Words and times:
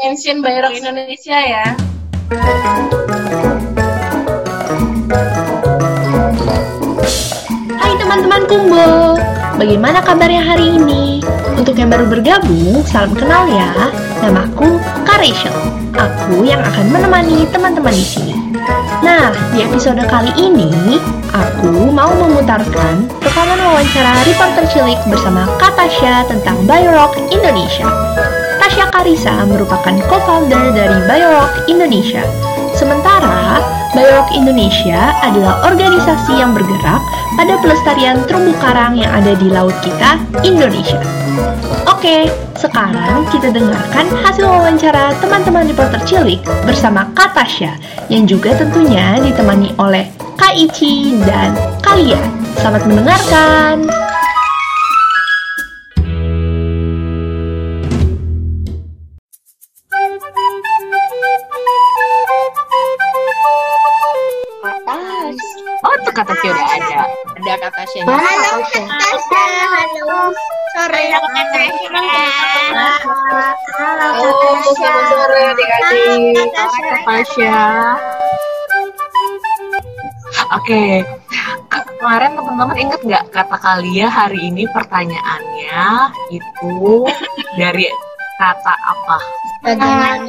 Mention 0.00 0.40
Bayrok 0.40 0.72
Indonesia 0.72 1.36
ya. 1.36 1.76
Hai 7.76 7.92
teman-teman 8.00 8.48
Kumbo, 8.48 9.20
bagaimana 9.60 10.00
kabarnya 10.00 10.40
hari 10.40 10.80
ini? 10.80 11.20
Untuk 11.60 11.76
yang 11.76 11.92
baru 11.92 12.08
bergabung, 12.08 12.80
salam 12.88 13.12
kenal 13.12 13.44
ya. 13.52 13.92
Namaku 14.24 14.80
Kak 15.04 15.20
Rachel. 15.20 15.52
Aku 15.92 16.48
yang 16.48 16.64
akan 16.64 16.96
menemani 16.96 17.44
teman-teman 17.52 17.92
di 17.92 18.06
sini. 18.08 18.32
Nah, 19.04 19.36
di 19.52 19.68
episode 19.68 20.00
kali 20.08 20.32
ini, 20.40 20.96
aku 21.28 21.92
mau 21.92 22.08
memutarkan 22.16 23.04
wawancara 23.68 24.24
reporter 24.24 24.64
cilik 24.72 24.96
bersama 25.12 25.44
Kak 25.60 25.76
Tasya 25.76 26.24
tentang 26.24 26.56
Biorock 26.64 27.20
Indonesia. 27.28 27.84
Tasya 28.56 28.88
Karisa 28.88 29.44
merupakan 29.44 29.92
co-founder 30.08 30.72
dari 30.72 30.98
Biorock 31.04 31.68
Indonesia. 31.68 32.24
Sementara, 32.72 33.60
Biorock 33.92 34.32
Indonesia 34.32 35.12
adalah 35.20 35.60
organisasi 35.68 36.40
yang 36.40 36.56
bergerak 36.56 37.04
pada 37.36 37.60
pelestarian 37.60 38.24
terumbu 38.24 38.56
karang 38.56 38.96
yang 38.96 39.12
ada 39.12 39.36
di 39.36 39.52
laut 39.52 39.76
kita, 39.84 40.16
Indonesia. 40.40 40.98
Oke, 41.84 42.32
sekarang 42.56 43.28
kita 43.28 43.52
dengarkan 43.52 44.08
hasil 44.24 44.48
wawancara 44.48 45.12
teman-teman 45.20 45.68
reporter 45.68 46.00
cilik 46.08 46.40
bersama 46.64 47.04
Kak 47.12 47.36
Tasya 47.36 47.76
yang 48.08 48.24
juga 48.24 48.56
tentunya 48.56 49.20
ditemani 49.20 49.76
oleh 49.76 50.17
Kak 50.38 50.54
Ici 50.54 51.18
dan 51.26 51.50
Kalia. 51.82 52.22
Selamat 52.62 52.86
mendengarkan. 52.86 53.82
Atas. 64.62 65.36
Oh, 65.82 65.92
itu 65.98 66.10
kata 66.14 66.32
udah 66.38 66.68
ada. 66.70 67.02
Ada 67.34 67.54
kata. 67.58 67.82
Halo 67.98 68.14
Natasha. 68.14 68.78
Halo. 69.66 70.22
Sore. 70.70 71.04
Halo 73.78 74.30
selamat 74.78 75.04
sore. 75.10 75.42
Kata 76.38 76.94
Tasya. 77.02 77.58
Oke, 80.48 81.04
Ke- 81.68 81.84
kemarin 82.00 82.32
teman-teman 82.32 82.76
inget 82.80 83.00
nggak 83.04 83.24
kata 83.28 83.56
Kalia 83.60 84.08
hari 84.08 84.48
ini 84.48 84.64
pertanyaannya 84.72 86.08
itu 86.32 87.04
dari 87.60 87.84
kata 88.40 88.72
apa? 88.72 89.18
Bagaimana 89.60 90.24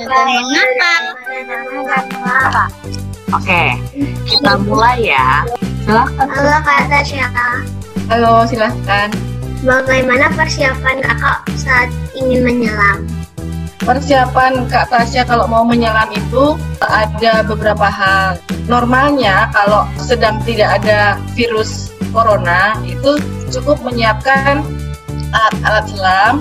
mengapa? 2.11 2.65
Oke, 3.31 3.79
kita 4.27 4.59
mulai 4.65 5.13
ya. 5.15 5.47
Silahkan. 5.87 6.27
Halo 6.27 6.57
Kak 6.67 6.79
Tasya. 6.91 7.27
Halo, 8.09 8.33
silahkan. 8.43 9.07
Bagaimana 9.63 10.27
persiapan 10.35 10.99
kakak 10.99 11.39
saat 11.55 11.87
ingin 12.17 12.43
menyelam? 12.43 13.05
Persiapan 13.79 14.67
Kak 14.67 14.91
Tasya 14.91 15.23
kalau 15.25 15.47
mau 15.47 15.63
menyelam 15.63 16.11
itu 16.13 16.59
ada 16.83 17.41
beberapa 17.47 17.87
hal. 17.87 18.37
Normalnya 18.69 19.49
kalau 19.55 19.87
sedang 19.97 20.37
tidak 20.45 20.83
ada 20.83 21.17
virus 21.33 21.89
corona 22.13 22.77
itu 22.85 23.17
cukup 23.49 23.81
menyiapkan 23.81 24.61
alat-alat 25.33 25.85
selam, 25.89 26.35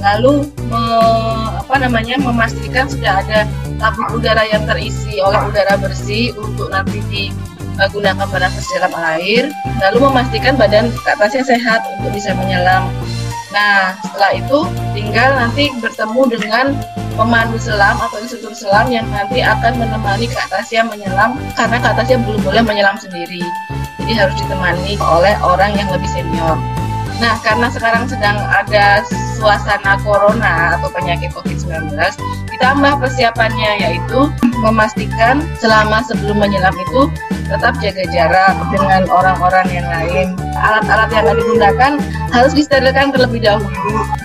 lalu 0.00 0.48
me- 0.68 1.52
apa 1.60 1.74
namanya 1.80 2.16
memastikan 2.20 2.88
sudah 2.88 3.20
ada 3.20 3.44
tabung 3.76 4.20
udara 4.20 4.44
yang 4.48 4.64
terisi 4.64 5.20
oleh 5.20 5.40
udara 5.44 5.76
bersih 5.76 6.32
untuk 6.40 6.72
nanti 6.72 7.00
digunakan 7.08 8.24
pada 8.28 8.48
perjalanan 8.48 9.04
air, 9.20 9.52
lalu 9.80 10.08
memastikan 10.08 10.56
badan 10.56 10.88
Kak 11.04 11.20
Tasya 11.20 11.44
sehat 11.44 11.84
untuk 12.00 12.16
bisa 12.16 12.32
menyelam. 12.32 12.88
Nah, 13.54 13.94
setelah 14.02 14.34
itu 14.34 14.58
tinggal 14.98 15.30
nanti 15.38 15.70
bertemu 15.78 16.22
dengan 16.26 16.74
pemandu 17.14 17.54
selam 17.62 17.94
atau 18.02 18.18
instruktur 18.18 18.50
selam 18.50 18.90
yang 18.90 19.06
nanti 19.14 19.38
akan 19.38 19.78
menemani 19.78 20.26
Kak 20.26 20.50
Tasya 20.50 20.82
menyelam 20.82 21.38
karena 21.54 21.78
Kak 21.78 22.02
Tasya 22.02 22.18
belum 22.26 22.42
boleh 22.42 22.66
menyelam 22.66 22.98
sendiri. 22.98 23.46
Jadi 24.02 24.12
harus 24.18 24.34
ditemani 24.42 24.98
oleh 24.98 25.38
orang 25.38 25.78
yang 25.78 25.86
lebih 25.94 26.10
senior. 26.10 26.58
Nah, 27.22 27.38
karena 27.46 27.70
sekarang 27.70 28.10
sedang 28.10 28.34
ada 28.42 29.06
suasana 29.38 30.02
corona 30.02 30.74
atau 30.74 30.90
penyakit 30.90 31.30
COVID-19, 31.30 31.94
ditambah 32.50 32.92
persiapannya 32.98 33.86
yaitu 33.86 34.26
memastikan 34.58 35.46
selama 35.62 36.02
sebelum 36.10 36.42
menyelam 36.42 36.74
itu 36.74 37.06
tetap 37.46 37.78
jaga 37.78 38.02
jarak 38.10 38.54
dengan 38.74 39.06
orang-orang 39.06 39.66
yang 39.70 39.86
lain. 39.86 40.34
Alat-alat 40.58 41.08
yang 41.14 41.22
akan 41.22 41.36
digunakan 41.38 41.92
harus 42.34 42.52
disterilkan 42.52 43.14
terlebih 43.14 43.46
dahulu 43.46 43.70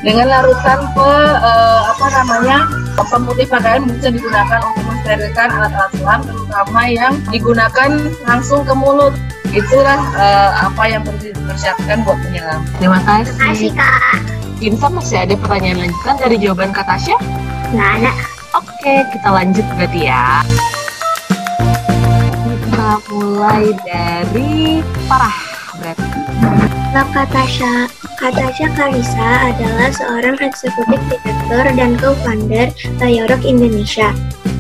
dengan 0.02 0.26
larutan 0.34 0.82
pe, 0.98 1.12
eh, 1.38 1.82
apa 1.94 2.06
namanya 2.10 2.58
pemutih 2.98 3.46
pakaian 3.46 3.86
bisa 3.86 4.10
digunakan 4.10 4.60
untuk 4.66 4.84
mensterilkan 4.90 5.48
alat-alat 5.54 5.92
selam 5.94 6.20
terutama 6.26 6.82
yang 6.90 7.14
digunakan 7.30 7.90
langsung 8.26 8.66
ke 8.66 8.74
mulut 8.74 9.14
itulah 9.54 10.02
eh, 10.18 10.52
apa 10.66 10.84
yang 10.90 11.02
perlu 11.06 11.22
dipersiapkan 11.22 12.02
buat 12.02 12.18
menyelam 12.26 12.62
Terima 12.82 13.00
Kasih 13.06 13.38
kasih. 13.38 13.70
Kak. 13.78 14.40
Insa 14.60 14.92
masih 14.92 15.24
ada 15.24 15.34
pertanyaan 15.40 15.88
lanjutan 15.88 16.16
dari 16.20 16.36
jawaban 16.36 16.76
kata 16.76 17.00
Tasya? 17.00 17.18
Nggak 17.72 17.92
ada. 18.04 18.12
Oke, 18.60 18.94
kita 19.16 19.30
lanjut 19.32 19.66
berarti 19.78 20.02
ya. 20.10 20.44
Kita 22.44 22.90
mulai 23.14 23.72
dari 23.88 24.84
Farah 25.08 25.38
berarti. 25.80 26.69
Tasya. 26.90 27.86
Kak 28.18 28.34
Tasya 28.34 28.68
Karisa 28.74 29.30
adalah 29.46 29.94
seorang 29.94 30.42
eksekutif 30.42 30.98
direktur 31.06 31.66
dan 31.78 31.94
co-founder 32.02 32.74
Biorock 32.98 33.46
Indonesia. 33.46 34.10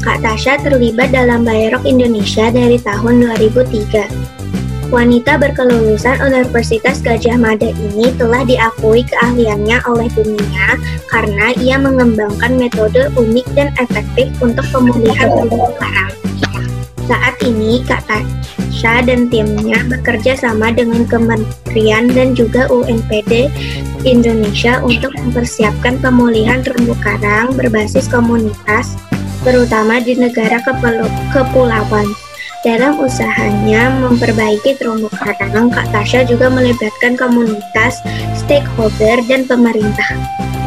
Kak 0.05 0.21
Tasya 0.21 0.61
terlibat 0.61 1.09
dalam 1.09 1.41
Biorock 1.41 1.89
Indonesia 1.89 2.53
dari 2.53 2.77
tahun 2.77 3.25
2003. 3.33 4.93
Wanita 4.93 5.41
berkelulusan 5.41 6.21
Universitas 6.21 7.01
Gajah 7.01 7.37
Mada 7.37 7.69
ini 7.69 8.13
telah 8.17 8.45
diakui 8.45 9.05
keahliannya 9.05 9.81
oleh 9.89 10.09
dunia 10.13 10.77
karena 11.09 11.53
ia 11.57 11.77
mengembangkan 11.81 12.57
metode 12.57 13.09
unik 13.17 13.47
dan 13.57 13.73
efektif 13.81 14.29
untuk 14.41 14.65
pemulihan 14.69 15.29
terumbu 15.33 15.73
karang. 15.81 16.28
Saat 17.09 17.41
ini, 17.41 17.81
Kak 17.89 18.05
Tasya 18.05 19.01
dan 19.01 19.33
timnya 19.33 19.81
bekerja 19.89 20.37
sama 20.37 20.69
dengan 20.69 21.09
Kementerian 21.09 22.05
dan 22.05 22.37
juga 22.37 22.69
UNPD 22.69 23.49
Indonesia 24.05 24.77
untuk 24.85 25.09
mempersiapkan 25.17 25.97
pemulihan 25.97 26.61
terumbu 26.61 26.93
karang 27.01 27.49
berbasis 27.57 28.05
komunitas, 28.05 28.93
terutama 29.41 29.97
di 29.97 30.21
negara 30.21 30.61
kepulauan. 31.33 32.05
Dalam 32.61 33.01
usahanya 33.01 33.89
memperbaiki 34.05 34.77
terumbu 34.77 35.09
karang, 35.17 35.73
Kak 35.73 35.89
Tasya 35.89 36.29
juga 36.29 36.53
melibatkan 36.53 37.17
komunitas, 37.17 37.97
stakeholder, 38.37 39.17
dan 39.25 39.49
pemerintah. 39.49 40.13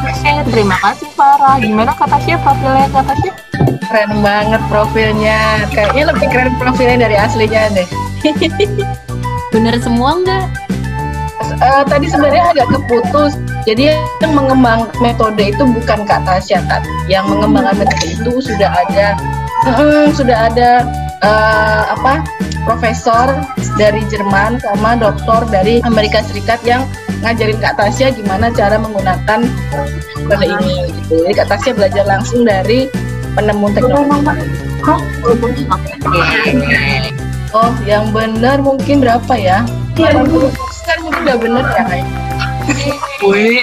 Oke, 0.02 0.32
terima 0.50 0.76
kasih 0.82 1.08
Farah. 1.14 1.56
Gimana 1.62 1.94
kata 1.94 2.18
Tasya 2.18 2.36
profilnya 2.42 2.86
kata 2.90 3.14
Tasya? 3.14 3.32
keren 3.92 4.24
banget 4.24 4.62
profilnya 4.72 5.68
kayaknya 5.68 6.08
lebih 6.08 6.26
keren 6.32 6.56
profilnya 6.56 7.04
dari 7.04 7.16
aslinya 7.20 7.68
deh 7.76 7.88
Bener 9.52 9.76
semua 9.84 10.16
nggak? 10.16 10.46
Eh, 11.60 11.84
tadi 11.84 12.08
sebenarnya 12.08 12.56
agak 12.56 12.72
keputus 12.72 13.36
jadi 13.68 14.00
yang 14.24 14.32
mengembang 14.32 14.88
metode 15.04 15.52
itu 15.52 15.60
bukan 15.60 16.08
Kak 16.08 16.24
Tasya 16.24 16.64
Kak 16.64 16.80
yang 17.04 17.28
mengembangkan 17.28 17.84
metode 17.84 18.06
itu 18.16 18.32
sudah 18.40 18.72
ada 18.72 19.12
Mm, 19.62 20.10
sudah 20.10 20.50
ada 20.50 20.82
eh, 21.22 21.82
apa 21.94 22.26
profesor 22.66 23.30
dari 23.78 24.02
Jerman 24.10 24.58
sama 24.58 24.98
doktor 24.98 25.46
dari 25.54 25.78
Amerika 25.86 26.18
Serikat 26.18 26.58
yang 26.66 26.82
ngajarin 27.22 27.58
Kak 27.62 27.78
Tasya 27.78 28.10
gimana 28.12 28.50
cara 28.50 28.76
menggunakan 28.76 29.40
metode 30.26 30.46
ini 30.46 30.90
gitu. 30.90 31.22
Jadi 31.22 31.34
Kak 31.38 31.48
Tasya 31.54 31.72
belajar 31.78 32.04
langsung 32.04 32.42
dari 32.42 32.90
penemu 33.38 33.66
teknologi. 33.72 34.44
Oh, 37.52 37.72
yang 37.86 38.10
benar 38.10 38.58
mungkin 38.58 39.04
berapa 39.04 39.34
ya? 39.38 39.62
80% 39.94 41.04
mungkin 41.04 41.20
udah 41.28 41.38
benar 41.38 41.64
ya 41.70 41.82
kayaknya. 41.86 42.16
Wih, 43.22 43.62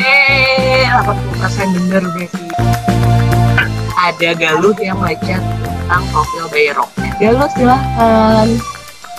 80% 0.87 1.75
bener 1.75 2.03
berarti. 2.15 2.41
Ada 3.99 4.29
Galuh 4.39 4.77
yang 4.79 4.95
baca 5.03 5.35
tentang 5.41 6.03
profil 6.15 6.45
Bayrok. 6.53 6.89
Galuh 7.19 7.49
silahkan. 7.51 8.47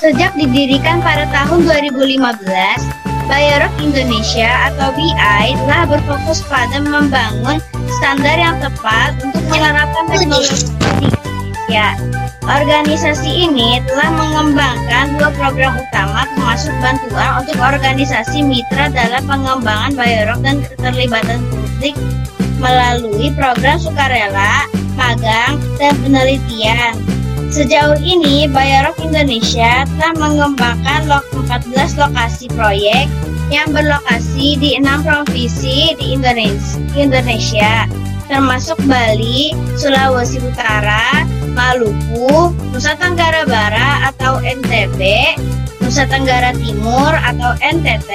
Sejak 0.00 0.32
didirikan 0.32 1.04
pada 1.04 1.28
tahun 1.28 1.68
2015, 1.68 2.88
Biorok 3.30 3.74
Indonesia 3.78 4.50
atau 4.66 4.90
BI 4.98 5.46
telah 5.62 5.86
berfokus 5.86 6.42
pada 6.50 6.82
membangun 6.82 7.62
standar 8.02 8.34
yang 8.34 8.58
tepat 8.58 9.14
untuk 9.22 9.38
menerapkan 9.46 10.10
teknologi 10.10 10.66
Indonesia. 10.66 11.94
Organisasi 12.42 13.30
ini 13.46 13.78
telah 13.86 14.10
mengembangkan 14.10 15.14
dua 15.14 15.30
program 15.38 15.78
utama 15.78 16.26
termasuk 16.34 16.74
bantuan 16.82 17.46
untuk 17.46 17.54
organisasi 17.62 18.42
mitra 18.42 18.90
dalam 18.90 19.22
pengembangan 19.22 19.94
biorok 19.94 20.38
dan 20.42 20.56
keterlibatan 20.66 21.38
publik 21.54 21.94
melalui 22.58 23.30
program 23.38 23.78
sukarela, 23.78 24.66
magang, 24.98 25.62
dan 25.78 25.94
penelitian. 26.02 27.19
Sejauh 27.50 27.98
ini, 27.98 28.46
Biorok 28.46 29.02
Indonesia 29.02 29.82
telah 29.82 30.14
mengembangkan 30.14 31.02
14 31.34 31.98
lokasi 31.98 32.46
proyek 32.54 33.10
yang 33.50 33.74
berlokasi 33.74 34.54
di 34.54 34.78
enam 34.78 35.02
provinsi 35.02 35.98
di 35.98 36.14
Indonesia, 36.94 37.90
termasuk 38.30 38.78
Bali, 38.86 39.50
Sulawesi 39.74 40.38
Utara, 40.38 41.26
Maluku, 41.50 42.54
Nusa 42.70 42.94
Tenggara 42.94 43.42
Barat 43.42 44.14
atau 44.14 44.38
NTB, 44.38 45.02
Nusa 45.82 46.06
Tenggara 46.06 46.54
Timur 46.54 47.10
atau 47.18 47.58
NTT, 47.58 48.10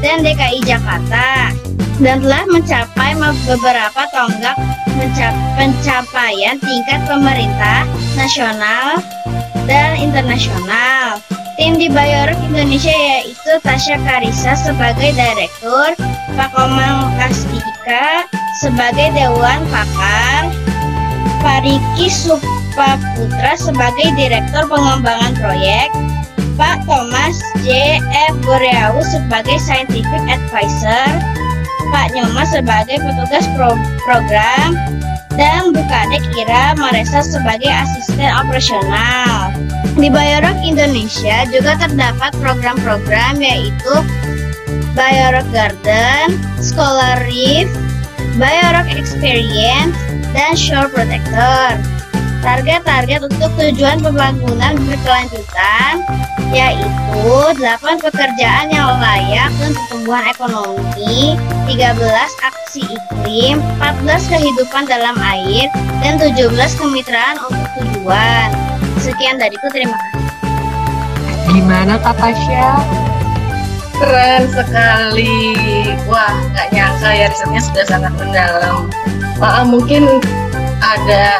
dan 0.00 0.24
DKI 0.24 0.64
Jakarta 0.64 1.52
dan 2.00 2.24
telah 2.24 2.44
mencapai 2.48 3.12
beberapa 3.44 4.02
tonggak 4.12 4.56
pencapaian 5.56 6.56
tingkat 6.60 7.00
pemerintah 7.04 7.84
nasional 8.16 9.00
dan 9.68 9.96
internasional. 10.00 11.20
Tim 11.60 11.76
di 11.76 11.92
Bayorok 11.92 12.40
Indonesia 12.48 12.88
yaitu 12.88 13.52
Tasya 13.60 14.00
Karisa 14.00 14.56
sebagai 14.56 15.12
Direktur, 15.12 15.92
Pak 16.32 16.56
Komang 16.56 17.12
Kastika 17.20 18.24
sebagai 18.64 19.12
Dewan 19.12 19.60
Pakar, 19.68 20.48
Pak 21.44 21.60
Riki 21.68 22.08
Supaputra 22.08 23.60
sebagai 23.60 24.08
Direktur 24.16 24.72
Pengembangan 24.72 25.36
Proyek, 25.36 25.92
Pak 26.56 26.80
Thomas 26.88 27.36
J. 27.60 28.00
F. 28.32 28.34
Boreau 28.40 28.96
sebagai 29.04 29.60
Scientific 29.60 30.24
Advisor, 30.32 31.39
Pak 31.88 32.12
Nyoma 32.12 32.44
sebagai 32.48 33.00
petugas 33.00 33.48
pro 33.56 33.72
program, 34.04 34.76
dan 35.40 35.72
Bu 35.72 35.80
Kadek 35.88 36.24
Ira 36.36 36.76
Maresa 36.76 37.24
sebagai 37.24 37.70
asisten 37.70 38.28
operasional. 38.36 39.54
Di 39.96 40.12
Biorok 40.12 40.58
Indonesia 40.62 41.48
juga 41.50 41.80
terdapat 41.80 42.36
program-program 42.38 43.40
yaitu 43.40 43.94
Biorok 44.92 45.46
Garden, 45.54 46.36
Scholar 46.60 47.24
Reef, 47.24 47.70
Biorok 48.36 48.88
Experience, 48.94 49.96
dan 50.36 50.54
Shore 50.54 50.90
Protector. 50.90 51.99
Target-target 52.40 53.20
untuk 53.28 53.50
tujuan 53.60 54.00
pembangunan 54.00 54.72
berkelanjutan 54.88 56.00
yaitu 56.50 57.30
8 57.60 57.60
pekerjaan 58.02 58.66
yang 58.74 58.98
layak 58.98 59.50
dan 59.60 59.70
pertumbuhan 59.70 60.24
ekonomi, 60.26 61.38
13 61.70 62.00
aksi 62.42 62.82
iklim, 62.82 63.62
14 63.78 64.26
kehidupan 64.26 64.88
dalam 64.90 65.14
air, 65.22 65.70
dan 66.02 66.18
17 66.18 66.50
kemitraan 66.74 67.38
untuk 67.46 67.68
tujuan. 67.78 68.50
Sekian 68.98 69.38
dariku, 69.38 69.70
terima 69.70 69.94
kasih. 69.94 70.26
Gimana 71.54 72.02
Kak 72.02 72.18
Tasya? 72.18 72.68
Keren 74.00 74.48
sekali. 74.50 75.54
Wah, 76.08 76.34
nggak 76.50 76.68
nyangka 76.72 77.10
ya 77.14 77.26
risetnya 77.30 77.62
sudah 77.62 77.84
sangat 77.86 78.12
mendalam. 78.16 78.88
Maaf, 79.38 79.68
mungkin 79.68 80.08
ada 80.80 81.38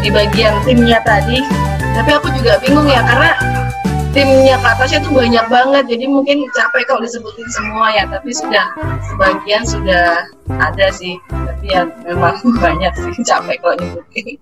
di 0.00 0.08
bagian 0.08 0.54
timnya 0.64 1.00
tadi. 1.04 1.42
Tapi 1.96 2.10
aku 2.12 2.28
juga 2.36 2.60
bingung 2.60 2.88
ya 2.88 3.00
karena 3.04 3.32
timnya 4.16 4.56
Kak 4.60 4.80
Tasya 4.80 5.04
tuh 5.04 5.12
banyak 5.12 5.44
banget. 5.48 5.84
Jadi 5.92 6.04
mungkin 6.08 6.48
capek 6.52 6.88
kalau 6.88 7.04
disebutin 7.04 7.48
semua 7.52 7.92
ya. 7.92 8.04
Tapi 8.08 8.30
sudah 8.32 8.66
sebagian 9.12 9.62
sudah 9.64 10.24
ada 10.60 10.86
sih. 10.92 11.20
Tapi 11.28 11.66
ya 11.68 11.84
memang 12.04 12.36
banyak 12.64 12.92
sih 12.96 13.24
capek 13.24 13.56
kalau 13.60 13.76
nyebutin 13.80 14.36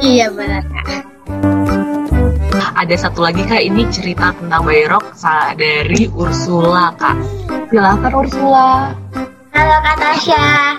iya 0.00 0.28
benar 0.28 0.64
Kak. 0.68 0.86
Ada 2.76 3.08
satu 3.08 3.24
lagi 3.24 3.44
kak. 3.48 3.64
Ini 3.64 3.88
cerita 3.88 4.36
tentang 4.36 4.68
Bayrok 4.68 5.16
dari 5.56 6.08
Ursula 6.12 6.92
kak. 6.96 7.16
Silakan 7.72 8.12
Ursula. 8.12 8.92
Halo 9.56 9.76
Kak 9.80 9.96
Tasya. 9.96 10.76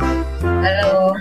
Halo. 0.61 1.17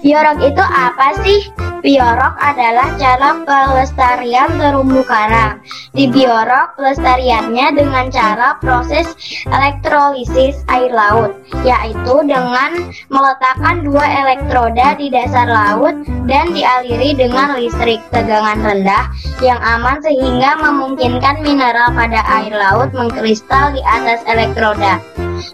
Biorok 0.00 0.38
itu 0.40 0.64
apa 0.64 1.06
sih? 1.20 1.48
Biorok 1.84 2.40
adalah 2.40 2.96
cara 2.96 3.44
pelestarian 3.44 4.56
terumbu 4.56 5.04
karang. 5.04 5.60
Di 5.92 6.08
biorok, 6.08 6.80
pelestariannya 6.80 7.76
dengan 7.76 8.08
cara 8.08 8.56
proses 8.56 9.12
elektrolisis 9.44 10.64
air 10.72 10.88
laut, 10.88 11.36
yaitu 11.60 12.24
dengan 12.24 12.88
meletakkan 13.12 13.84
dua 13.84 14.00
elektroda 14.00 14.96
di 14.96 15.12
dasar 15.12 15.44
laut 15.44 15.92
dan 16.24 16.56
dialiri 16.56 17.12
dengan 17.20 17.60
listrik 17.60 18.00
tegangan 18.08 18.64
rendah 18.64 19.04
yang 19.44 19.60
aman 19.60 20.00
sehingga 20.00 20.56
memungkinkan 20.56 21.44
mineral 21.44 21.92
pada 21.92 22.24
air 22.40 22.56
laut 22.56 22.96
mengkristal 22.96 23.76
di 23.76 23.84
atas 23.84 24.24
elektroda. 24.24 25.04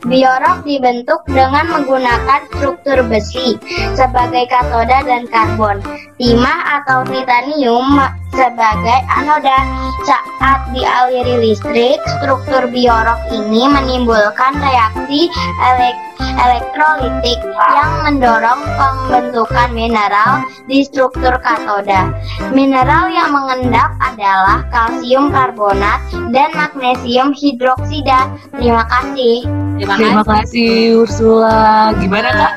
Biorok 0.06 0.62
dibentuk 0.62 1.26
dengan 1.26 1.66
menggunakan 1.74 2.46
struktur 2.54 3.02
besi 3.10 3.58
sebagai 3.98 4.46
katoda 4.46 5.02
dan 5.02 5.26
karbon, 5.26 5.82
timah 6.20 6.84
atau 6.84 7.00
titanium 7.08 7.96
sebagai 8.37 9.00
anoda. 9.08 9.58
Saat 10.05 10.69
dialiri 10.76 11.49
listrik, 11.49 11.96
struktur 12.20 12.69
biorok 12.69 13.20
ini 13.32 13.64
menimbulkan 13.69 14.61
reaksi 14.61 15.32
elektrik 15.64 16.11
elektrolitik 16.40 17.40
yang 17.56 17.90
mendorong 18.05 18.61
pembentukan 18.76 19.69
mineral 19.72 20.44
di 20.69 20.84
struktur 20.84 21.37
katoda. 21.40 22.12
Mineral 22.52 23.12
yang 23.12 23.32
mengendap 23.32 23.93
adalah 24.00 24.64
kalsium 24.73 25.32
karbonat 25.32 26.00
dan 26.32 26.50
magnesium 26.56 27.37
hidroksida. 27.37 28.28
Terima 28.56 28.84
kasih. 28.88 29.44
Terima, 29.81 29.94
Terima 29.96 30.25
kasih 30.25 31.05
Ursula. 31.05 31.93
Gimana 31.96 32.28
kak? 32.32 32.52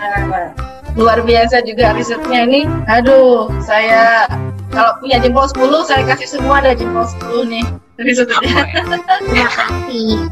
Luar 0.93 1.25
biasa 1.25 1.65
juga 1.65 1.97
risetnya 1.97 2.45
ini. 2.45 2.69
Aduh, 2.85 3.49
saya 3.65 4.29
kalau 4.69 4.93
punya 5.01 5.17
jempol 5.17 5.49
10 5.49 5.89
saya 5.89 6.05
kasih 6.05 6.37
semua 6.37 6.61
ada 6.61 6.77
jempol 6.77 7.05
10 7.05 7.49
nih 7.49 7.65
risetnya. 7.97 8.37
Terima 8.37 9.49
kasih. 9.49 10.29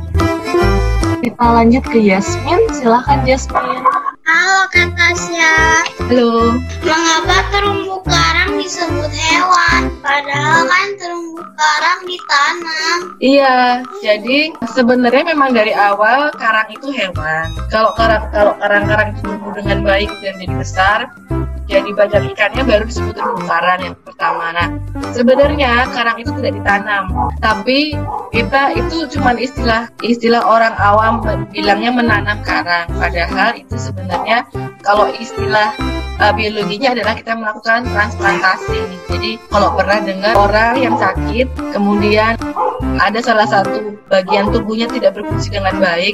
Kita 1.21 1.45
lanjut 1.45 1.85
ke 1.85 1.97
Yasmin, 2.01 2.61
silahkan 2.73 3.25
Yasmin. 3.25 3.81
Halo 4.25 4.61
Kak 4.69 4.89
Tasya. 4.93 5.53
Halo. 6.09 6.61
Mengapa 6.85 7.37
terumbu 7.49 7.90
karang 8.05 8.57
disebut 8.57 9.11
hewan? 9.11 9.81
Padahal 10.01 10.65
kan 10.65 10.87
terumbu 10.97 11.41
karang 11.53 11.99
ditanam. 12.09 12.97
Iya, 13.21 13.57
jadi 14.01 14.37
sebenarnya 14.73 15.23
memang 15.35 15.53
dari 15.53 15.73
awal 15.75 16.33
karang 16.35 16.69
itu 16.73 16.89
hewan. 16.89 17.45
Kalau 17.69 17.93
karang 17.93 18.27
kalau 18.33 18.53
karang-karang 18.57 19.13
tumbuh 19.21 19.53
dengan 19.53 19.85
baik 19.85 20.09
dan 20.25 20.41
jadi 20.41 20.55
besar, 20.57 20.99
jadi 21.71 21.87
banyak 21.95 22.35
ikannya 22.35 22.63
baru 22.67 22.83
disebut 22.83 23.15
terumbu 23.15 23.43
karang 23.47 23.79
yang 23.79 23.95
pertama. 24.03 24.51
Nah, 24.51 24.67
sebenarnya 25.15 25.87
karang 25.95 26.17
itu 26.19 26.31
tidak 26.41 26.53
ditanam, 26.59 27.03
tapi 27.39 27.95
kita 28.35 28.75
itu 28.75 29.07
cuma 29.15 29.37
istilah 29.39 29.87
istilah 30.03 30.43
orang 30.43 30.75
awam 30.81 31.23
bilangnya 31.53 31.95
menanam 31.95 32.43
karang. 32.43 32.91
Padahal 32.91 33.55
itu 33.55 33.79
sebenarnya 33.79 34.43
kalau 34.83 35.07
istilah 35.15 35.71
uh, 36.21 36.33
biologinya 36.37 36.93
adalah 36.93 37.13
kita 37.17 37.33
melakukan 37.33 37.79
transplantasi. 37.89 38.79
Jadi 39.09 39.31
kalau 39.49 39.73
pernah 39.73 39.99
dengar 40.05 40.33
orang 40.37 40.73
yang 40.77 40.95
sakit, 40.95 41.49
kemudian 41.73 42.37
ada 43.01 43.19
salah 43.19 43.49
satu 43.49 43.97
bagian 44.07 44.53
tubuhnya 44.53 44.85
tidak 44.87 45.17
berfungsi 45.17 45.49
dengan 45.49 45.81
baik, 45.81 46.13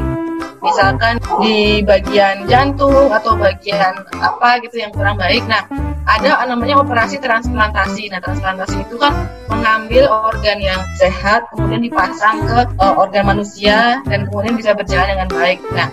misalkan 0.62 1.22
di 1.42 1.82
bagian 1.86 2.46
jantung 2.50 3.14
atau 3.14 3.38
bagian 3.38 4.02
apa 4.18 4.62
gitu 4.66 4.82
yang 4.82 4.92
kurang 4.94 5.18
baik. 5.20 5.46
Nah, 5.46 5.66
ada 6.08 6.44
namanya 6.48 6.82
operasi 6.82 7.20
transplantasi. 7.20 8.10
Nah, 8.10 8.20
transplantasi 8.24 8.88
itu 8.88 8.96
kan 8.98 9.14
mengambil 9.52 10.08
organ 10.10 10.58
yang 10.62 10.82
sehat 10.98 11.46
kemudian 11.52 11.84
dipasang 11.84 12.44
ke 12.48 12.60
uh, 12.80 12.94
organ 12.96 13.28
manusia 13.28 14.00
dan 14.08 14.26
kemudian 14.32 14.56
bisa 14.56 14.72
berjalan 14.74 15.18
dengan 15.18 15.30
baik. 15.30 15.60
Nah, 15.76 15.88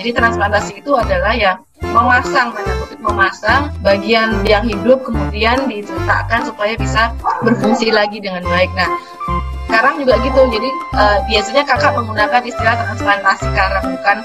jadi 0.00 0.10
transplantasi 0.16 0.82
itu 0.82 0.92
adalah 0.96 1.32
yang 1.36 1.56
memasang 1.80 2.52
tanda 2.52 2.80
memasang 3.00 3.72
bagian 3.80 4.44
yang 4.44 4.62
hidup 4.68 5.00
kemudian 5.02 5.64
diletakkan 5.64 6.44
supaya 6.44 6.76
bisa 6.76 7.16
berfungsi 7.40 7.88
lagi 7.88 8.20
dengan 8.20 8.44
baik. 8.44 8.68
Nah, 8.76 8.88
Karang 9.70 10.02
juga 10.02 10.18
gitu, 10.18 10.42
jadi 10.50 10.68
uh, 10.98 11.18
biasanya 11.30 11.62
kakak 11.62 11.94
menggunakan 11.94 12.42
istilah 12.42 12.74
transplantasi 12.74 13.46
karang 13.54 13.86
bukan 13.86 14.16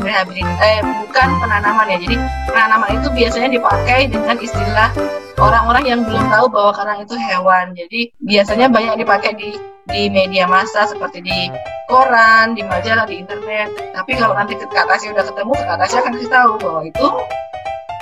rehabilitasi, 0.00 0.64
eh, 0.64 0.80
bukan 0.80 1.28
penanaman 1.44 1.86
ya. 1.92 1.98
Jadi 2.00 2.16
penanaman 2.48 2.90
itu 2.96 3.08
biasanya 3.12 3.48
dipakai 3.52 4.08
dengan 4.08 4.36
istilah 4.40 4.88
orang-orang 5.36 5.84
yang 5.84 6.00
belum 6.08 6.24
tahu 6.32 6.46
bahwa 6.48 6.72
karang 6.72 6.98
itu 7.04 7.14
hewan. 7.20 7.76
Jadi 7.76 8.00
biasanya 8.24 8.66
banyak 8.72 8.94
dipakai 9.04 9.36
di 9.36 9.50
di 9.84 10.08
media 10.08 10.48
massa 10.48 10.88
seperti 10.88 11.20
di 11.20 11.52
koran, 11.92 12.56
di 12.56 12.64
majalah, 12.64 13.04
di 13.04 13.20
internet. 13.20 13.68
Tapi 13.92 14.16
kalau 14.16 14.32
nanti 14.32 14.56
Kak 14.56 14.88
Tasya 14.88 15.12
udah 15.12 15.24
ketemu, 15.28 15.54
Kak 15.68 15.76
Tasya 15.84 15.98
akan 16.00 16.12
kasih 16.16 16.30
tahu 16.32 16.52
bahwa 16.56 16.80
itu 16.88 17.06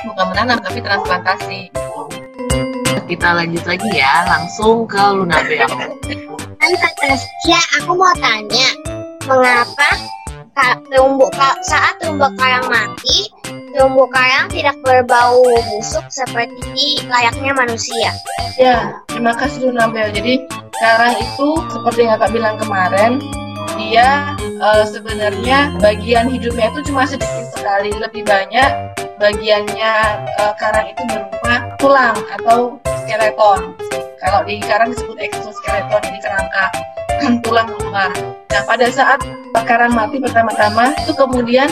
bukan 0.07 0.27
menanam 0.31 0.59
tapi 0.63 0.79
transplantasi. 0.79 1.61
Kita 3.11 3.29
lanjut 3.35 3.65
lagi 3.67 3.89
ya, 3.91 4.25
langsung 4.31 4.87
ke 4.87 5.03
Luna 5.03 5.43
Bell. 5.43 5.71
Kan 6.63 6.79
ya 7.51 7.59
aku 7.83 7.99
mau 7.99 8.15
tanya, 8.23 8.71
mengapa 9.27 9.99
terumbu 10.87 11.27
saat 11.67 11.99
terumbu 11.99 12.31
karang 12.39 12.71
mati, 12.71 13.27
terumbu 13.75 14.07
karang 14.15 14.47
tidak 14.47 14.79
berbau 14.87 15.43
busuk 15.43 16.07
seperti 16.07 17.03
layaknya 17.11 17.51
manusia? 17.51 18.15
Ya, 18.55 18.95
terima 19.11 19.35
kasih 19.35 19.75
Luna 19.75 19.91
Bell. 19.91 20.15
Jadi 20.15 20.47
karang 20.79 21.19
itu 21.19 21.49
seperti 21.67 22.07
yang 22.07 22.15
kakak 22.15 22.31
bilang 22.31 22.55
kemarin, 22.55 23.19
dia 23.75 24.39
uh, 24.63 24.87
sebenarnya 24.87 25.75
bagian 25.83 26.31
hidupnya 26.31 26.71
itu 26.71 26.95
cuma 26.95 27.11
sedikit 27.11 27.59
sekali, 27.59 27.91
lebih 27.91 28.23
banyak 28.23 28.71
bagiannya 29.19 29.93
uh, 30.39 30.55
karang 30.63 30.95
itu 30.95 31.03
berupa 31.11 31.75
tulang 31.83 32.15
atau 32.39 32.79
skeleton. 33.03 33.75
Kalau 34.23 34.41
di 34.47 34.63
karang 34.63 34.95
disebut 34.95 35.19
exoskeleton, 35.19 36.01
jadi 36.03 36.19
kerangka 36.23 36.65
tulang 37.43 37.69
luar. 37.71 38.11
Nah, 38.51 38.63
pada 38.67 38.87
saat 38.91 39.23
karang 39.63 39.95
mati 39.95 40.19
pertama-tama 40.19 40.91
itu 41.07 41.13
kemudian 41.15 41.69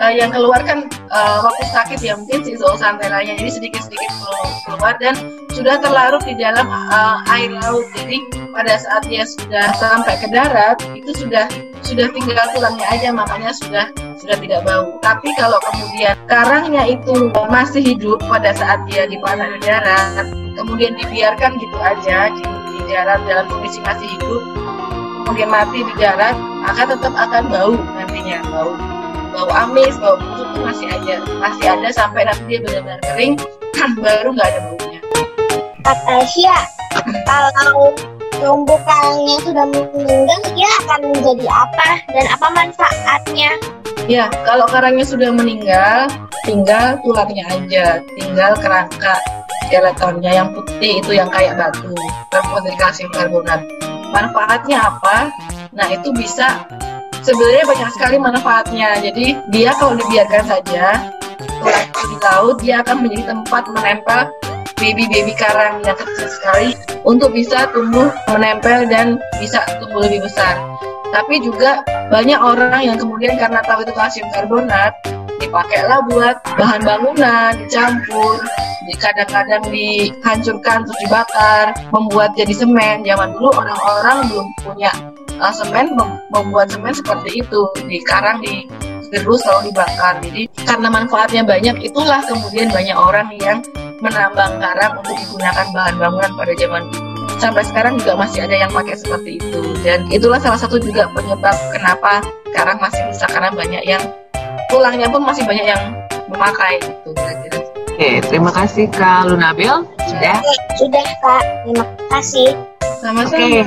uh, 0.00 0.12
yang 0.12 0.32
keluar 0.32 0.64
kan 0.64 0.88
uh, 1.12 1.38
waktu 1.44 1.64
sakit 1.70 1.98
ya 2.00 2.14
mungkin 2.16 2.40
si 2.40 2.56
zooxanthellanya 2.56 3.36
jadi 3.36 3.50
sedikit-sedikit 3.52 4.10
keluar 4.64 4.96
dan 4.98 5.14
sudah 5.52 5.78
terlarut 5.78 6.22
di 6.24 6.34
dalam 6.34 6.66
uh, 6.66 7.20
air 7.30 7.52
laut. 7.52 7.84
Jadi 7.94 8.24
pada 8.50 8.74
saat 8.80 9.02
dia 9.06 9.22
sudah 9.28 9.74
sampai 9.76 10.14
ke 10.18 10.28
darat 10.32 10.78
itu 10.96 11.10
sudah 11.14 11.46
sudah 11.84 12.08
tinggal 12.16 12.46
tulangnya 12.56 12.86
aja 12.88 13.08
makanya 13.12 13.52
sudah 13.52 13.86
sudah 14.18 14.36
tidak 14.40 14.64
bau. 14.64 14.98
Tapi 15.04 15.28
kalau 15.36 15.60
kemudian 15.70 16.16
karangnya 16.26 16.88
itu 16.88 17.28
masih 17.52 17.82
hidup 17.84 18.18
pada 18.24 18.56
saat 18.56 18.82
dia 18.88 19.04
dipanah 19.04 19.46
di 19.52 19.58
darat, 19.62 20.26
kemudian 20.54 20.94
dibiarkan 20.96 21.58
gitu 21.58 21.76
aja 21.78 22.30
di, 22.32 22.42
di 22.42 22.78
darat 22.88 23.20
dalam 23.26 23.46
kondisi 23.50 23.82
masih 23.82 24.06
hidup. 24.06 24.42
Kemudian 25.24 25.50
mati 25.50 25.82
di 25.82 25.94
darat 25.98 26.36
maka 26.64 26.88
tetap 26.88 27.12
akan 27.12 27.42
bau 27.50 27.74
nantinya. 27.98 28.40
Bau 28.48 28.72
bau 29.34 29.50
amis 29.50 29.98
bau 29.98 30.14
busuk 30.14 30.46
itu 30.54 30.58
masih 30.62 30.86
ada 30.94 31.14
masih 31.42 31.66
ada 31.66 31.88
sampai 31.90 32.22
nanti 32.22 32.42
dia 32.46 32.58
benar-benar 32.62 33.00
kering 33.02 33.34
baru 34.02 34.28
nggak 34.30 34.48
ada 34.48 34.60
baunya. 34.70 35.00
Kata 35.82 36.12
Asia 36.22 36.56
kalau 37.28 37.90
terumbu 38.38 38.76
karangnya 38.86 39.36
sudah 39.42 39.64
meninggal 39.70 40.38
dia 40.54 40.70
akan 40.86 40.98
menjadi 41.10 41.46
apa? 41.50 41.88
Dan 42.14 42.24
apa 42.30 42.46
manfaatnya? 42.54 43.50
Ya 44.04 44.28
kalau 44.44 44.68
karangnya 44.68 45.06
sudah 45.08 45.32
meninggal 45.32 46.12
tinggal 46.44 47.00
tulangnya 47.00 47.44
aja 47.48 47.86
tinggal 48.20 48.52
kerangka 48.60 49.16
skeletonnya 49.66 50.32
yang 50.44 50.48
putih 50.52 51.00
itu 51.00 51.12
yang 51.16 51.28
kayak 51.32 51.56
batu. 51.56 51.92
Terbuat 52.30 52.62
dari 52.64 52.76
kalsium 52.76 53.10
karbonat 53.12 53.60
manfaatnya 54.14 54.78
apa? 54.92 55.30
Nah 55.74 55.86
itu 55.90 56.14
bisa 56.14 56.62
sebenarnya 57.24 57.64
banyak 57.66 57.90
sekali 57.96 58.16
manfaatnya. 58.20 59.00
Jadi 59.00 59.34
dia 59.50 59.74
kalau 59.76 59.98
dibiarkan 59.98 60.44
saja 60.46 61.10
di 62.04 62.16
laut 62.20 62.56
dia 62.60 62.84
akan 62.84 63.04
menjadi 63.04 63.32
tempat 63.32 63.64
menempel 63.72 64.20
baby-baby 64.78 65.32
karang 65.38 65.80
yang 65.86 65.96
kecil 65.96 66.28
sekali 66.28 66.70
untuk 67.06 67.32
bisa 67.32 67.70
tumbuh 67.72 68.10
menempel 68.28 68.84
dan 68.90 69.16
bisa 69.40 69.64
tumbuh 69.80 70.04
lebih 70.04 70.24
besar. 70.26 70.60
Tapi 71.14 71.38
juga 71.40 71.80
banyak 72.10 72.36
orang 72.36 72.82
yang 72.82 72.98
kemudian 72.98 73.38
karena 73.38 73.62
tahu 73.62 73.86
itu 73.86 73.94
kalsium 73.94 74.26
karbonat 74.34 74.92
dipakailah 75.38 76.02
buat 76.10 76.36
bahan 76.58 76.82
bangunan, 76.82 77.52
dicampur, 77.62 78.42
kadang-kadang 79.00 79.64
dihancurkan 79.72 80.84
terus 80.84 80.98
dibakar, 81.08 81.72
membuat 81.88 82.36
jadi 82.36 82.52
semen. 82.52 83.00
Zaman 83.08 83.32
dulu 83.32 83.56
orang-orang 83.56 84.28
belum 84.28 84.46
punya 84.60 84.92
uh, 85.40 85.54
semen, 85.54 85.96
mem 85.96 86.20
membuat 86.28 86.68
semen 86.68 86.92
seperti 86.92 87.40
itu, 87.40 87.60
dikarang 87.88 88.44
di 88.44 88.68
gerus 89.08 89.40
lalu 89.48 89.72
dibakar. 89.72 90.20
Jadi 90.20 90.42
karena 90.68 90.88
manfaatnya 90.92 91.42
banyak, 91.46 91.76
itulah 91.80 92.20
kemudian 92.28 92.68
banyak 92.68 92.96
orang 92.98 93.28
yang 93.40 93.58
menambang 94.04 94.60
karang 94.60 94.92
untuk 95.00 95.16
digunakan 95.16 95.66
bahan 95.72 95.94
bangunan 95.96 96.32
pada 96.36 96.52
zaman 96.60 96.82
dulu 96.92 97.14
sampai 97.40 97.66
sekarang 97.66 97.98
juga 97.98 98.14
masih 98.14 98.46
ada 98.46 98.56
yang 98.56 98.70
pakai 98.70 98.94
seperti 98.94 99.42
itu 99.42 99.60
dan 99.82 100.06
itulah 100.08 100.38
salah 100.38 100.60
satu 100.60 100.78
juga 100.78 101.10
penyebab 101.12 101.56
kenapa 101.74 102.22
sekarang 102.52 102.78
masih 102.78 103.02
rusak 103.10 103.30
karena 103.32 103.50
banyak 103.50 103.82
yang 103.82 104.02
tulangnya 104.70 105.10
pun 105.10 105.22
masih 105.26 105.42
banyak 105.42 105.66
yang 105.66 105.82
memakai 106.30 106.78
itu. 106.78 107.10
Oke, 107.94 108.18
terima 108.26 108.50
kasih 108.50 108.90
Kak 108.90 109.30
Lunabil. 109.30 109.70
Sudah? 110.02 110.42
Sudah 110.74 111.06
Kak, 111.22 111.46
terima 111.62 111.86
kasih. 112.10 112.50
Sama-sama. 112.98 113.38
Oke. 113.38 113.62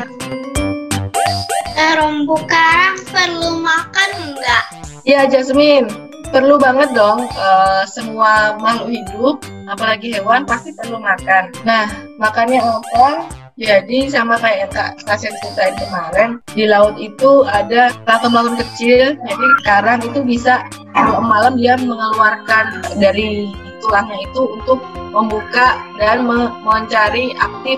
Terumbu 1.72 2.36
karang 2.44 3.00
perlu 3.08 3.64
makan 3.64 4.10
enggak? 4.20 4.64
Ya 5.08 5.24
Jasmine, 5.32 5.88
perlu 6.36 6.60
banget 6.60 6.92
dong 6.92 7.24
uh, 7.40 7.88
semua 7.88 8.60
makhluk 8.60 9.00
hidup, 9.00 9.36
apalagi 9.72 10.20
hewan 10.20 10.44
pasti 10.44 10.76
perlu 10.76 11.00
makan. 11.00 11.48
Nah, 11.64 11.88
makannya 12.20 12.60
apa? 12.60 13.32
Jadi 13.56 14.12
sama 14.12 14.36
kayak 14.44 14.68
yang 14.68 14.72
Kak 14.76 15.08
Tasya 15.08 15.32
ceritain 15.40 15.76
kemarin, 15.80 16.30
di 16.52 16.68
laut 16.68 17.00
itu 17.00 17.48
ada 17.48 17.96
plankton-plankton 18.04 18.60
kecil, 18.60 19.16
jadi 19.16 19.48
karang 19.64 20.04
itu 20.04 20.20
bisa 20.20 20.68
kalau 20.92 21.24
malam 21.24 21.56
dia 21.56 21.80
mengeluarkan 21.80 22.84
dari 23.00 23.56
tulangnya 23.84 24.18
itu 24.24 24.42
untuk 24.58 24.80
membuka 25.14 25.82
dan 25.98 26.26
me 26.26 26.52
mencari 26.62 27.34
aktif 27.38 27.78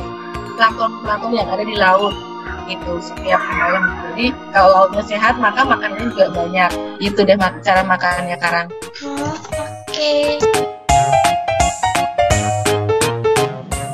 plankton-plankton 0.57 1.33
yang 1.35 1.47
ada 1.47 1.63
di 1.63 1.75
laut 1.79 2.15
gitu 2.67 3.01
setiap 3.01 3.41
malam. 3.49 3.83
Jadi 4.11 4.35
kalau 4.53 4.69
lautnya 4.85 5.03
sehat 5.05 5.35
maka 5.41 5.65
makanannya 5.65 6.11
juga 6.13 6.25
banyak. 6.33 6.71
Itu 7.01 7.25
deh 7.25 7.37
cara 7.37 7.81
makannya 7.81 8.37
karang. 8.37 8.67
Oh, 9.05 9.33
Oke. 9.89 9.89
Okay. 9.89 10.37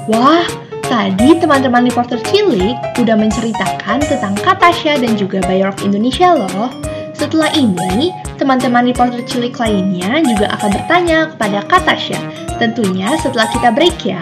Wah, 0.06 0.46
Tadi 0.86 1.34
teman-teman 1.42 1.90
reporter 1.90 2.22
Cilik 2.30 2.78
udah 3.02 3.18
menceritakan 3.18 4.06
tentang 4.06 4.38
Katasha 4.38 5.02
dan 5.02 5.18
juga 5.18 5.42
Bayorok 5.50 5.82
Indonesia 5.82 6.38
loh. 6.38 6.70
Setelah 7.16 7.48
ini, 7.56 8.12
teman-teman 8.36 8.92
reporter 8.92 9.24
Cilik 9.24 9.56
lainnya 9.56 10.20
juga 10.20 10.52
akan 10.60 10.70
bertanya 10.76 11.20
kepada 11.32 11.60
Katasha. 11.64 12.20
Tentunya 12.60 13.16
setelah 13.24 13.48
kita 13.56 13.72
break 13.72 13.98
ya. 14.04 14.20